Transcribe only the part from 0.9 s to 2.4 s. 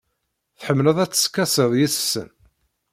ad teskasiḍ yid-sen?